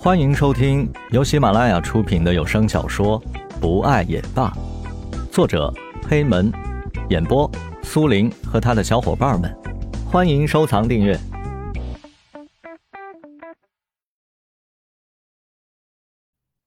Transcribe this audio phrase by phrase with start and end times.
[0.00, 3.20] 欢迎收听由喜马拉雅出品的有声小说
[3.60, 4.48] 《不爱也罢》，
[5.32, 5.74] 作者
[6.08, 6.52] 黑门，
[7.10, 7.50] 演播
[7.82, 9.52] 苏林和他的小伙伴们。
[10.08, 11.18] 欢迎收藏订阅。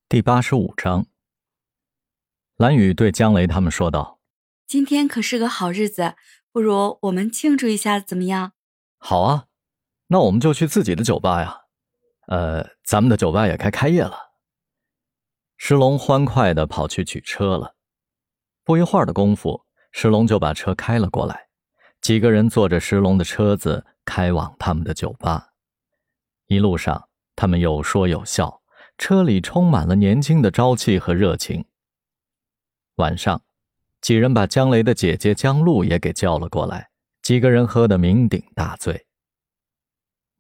[0.10, 1.06] 第八十五章，
[2.58, 4.20] 蓝雨对江雷他们说道
[4.68, 6.16] ：“今天可是个好日子，
[6.52, 8.52] 不如我们庆祝一下，怎么样
[9.00, 9.46] ？”“好啊，
[10.08, 11.60] 那我们就去自己的酒吧呀。”
[12.32, 14.32] 呃，咱们的酒吧也该开业了。
[15.58, 17.76] 石龙欢快的跑去取车了。
[18.64, 21.50] 不一会儿的功夫，石龙就把车开了过来。
[22.00, 25.50] 几个人坐着石龙的车子开往他们的酒吧。
[26.48, 28.62] 一路上，他们有说有笑，
[28.98, 31.66] 车里充满了年轻的朝气和热情。
[32.96, 33.44] 晚上，
[34.00, 36.92] 几人把江雷的姐姐江露也给叫了过来，
[37.22, 39.06] 几个人喝得酩酊大醉。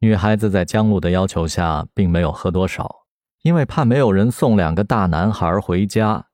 [0.03, 3.05] 女孩子在江路的要求下，并没有喝多少，
[3.43, 6.25] 因为怕没有人送两个大男孩回家。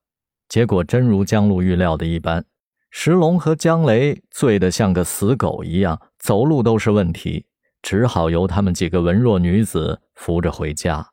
[0.48, 2.46] 结果真如江路预料的一般，
[2.92, 7.46] 石龙和江雷醉得像个死狗一样，走路都是问题，
[7.82, 11.12] 只好由他们几个文弱女子扶着回家。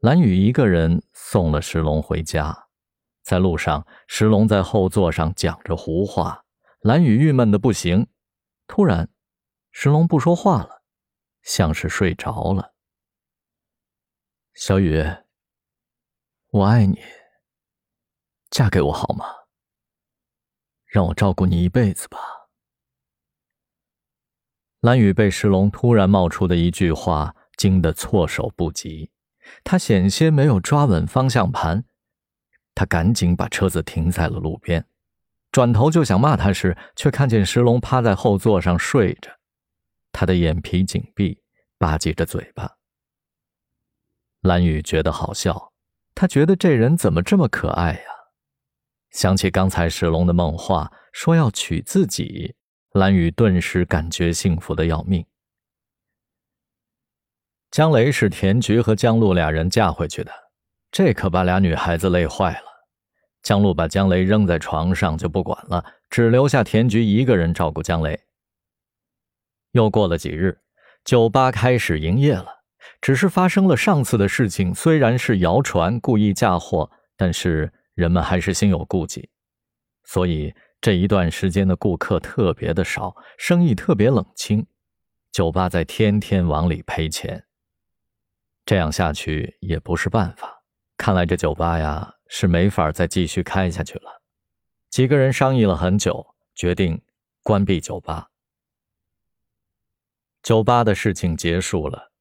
[0.00, 2.64] 蓝雨一个人送了石龙回家，
[3.22, 6.42] 在路上，石龙在后座上讲着胡话，
[6.80, 8.08] 蓝雨郁闷的不行。
[8.66, 9.08] 突然，
[9.70, 10.79] 石龙不说话了。
[11.42, 12.74] 像是睡着了。
[14.54, 15.04] 小雨，
[16.50, 16.98] 我爱你，
[18.50, 19.24] 嫁给我好吗？
[20.86, 22.18] 让我照顾你一辈子吧。
[24.80, 29.10] 蓝雨被石龙突然冒出的一句话惊得措手不及，
[29.62, 31.84] 他险些没有抓稳方向盘，
[32.74, 34.86] 他赶紧把车子停在了路边，
[35.52, 39.39] 转头就想骂他时，却看见石龙趴在后座上睡着。
[40.12, 41.42] 他的眼皮紧闭，
[41.78, 42.76] 吧唧着嘴巴。
[44.40, 45.72] 蓝雨觉得好笑，
[46.14, 48.02] 他觉得这人怎么这么可爱呀？
[49.10, 52.54] 想起刚才石龙的梦话，说要娶自己，
[52.92, 55.26] 蓝雨顿时感觉幸福的要命。
[57.70, 60.32] 江雷是田菊和江露俩人嫁回去的，
[60.90, 62.86] 这可把俩女孩子累坏了。
[63.42, 68.20] 江露把江雷扔在床上就不管了，只留下田菊一个人照顾江雷。
[69.72, 70.58] 又过了几日，
[71.04, 72.60] 酒吧开始营业了。
[73.00, 79.30] 只是发生了上次的事情，虽然是谣传，故意嫁祸，但是人们还是心有顾忌，
[80.04, 84.66] 所以这一段时间的顾客特别的少，生意特别冷清，
[85.30, 87.44] 酒吧在天天往里赔钱。
[88.64, 90.62] 这样下去也不是办法，
[90.96, 94.22] 看来这酒吧呀是没法再继续开下去了。
[94.88, 97.00] 几个人商议了很久，决定
[97.42, 98.29] 关闭酒吧。
[100.42, 102.12] 酒吧的事情结束了。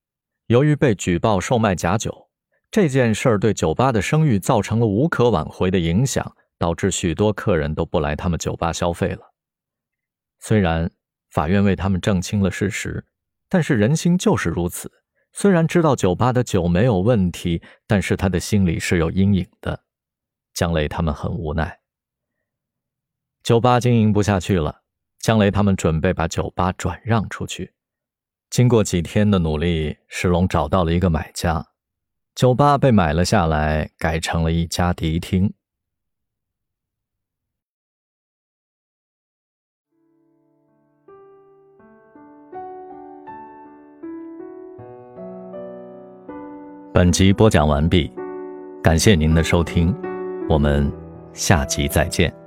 [0.48, 2.30] 由于被举报售卖假酒，
[2.72, 9.34] 这件事儿对酒吧的声誉造成了无可挽回的影响，导致许多客人都不来他们酒吧消费了。
[10.40, 10.90] 虽然
[11.30, 13.06] 法院为他们证清了事实，
[13.48, 14.92] 但是人心就是如此。
[15.32, 19.84] 虽然知道酒吧的酒没有问题，但是他的心里是有阴影的。
[20.54, 21.80] 江雷他们很无奈，
[23.44, 24.82] 酒吧经营不下去了。
[25.20, 27.72] 江雷他们准备把酒吧转让出去。
[28.50, 31.68] 经过几天的努力，石龙找到了一个买家，
[32.34, 35.54] 酒吧被买了下来，改成了一家迪厅。
[46.92, 48.12] 本集播讲完毕，
[48.84, 49.96] 感谢您的收听，
[50.50, 50.92] 我们
[51.34, 52.39] 下集再见。